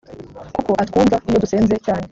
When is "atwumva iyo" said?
0.83-1.37